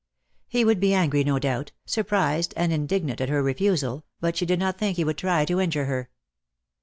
[0.47, 4.47] He would be angry no doubt, surprised and in dignant at her refusal, but she
[4.47, 6.09] did not think he would try to injure her.